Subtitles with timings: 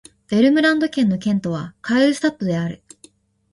[0.29, 2.81] ヴェルムランド県の県都はカールスタッドである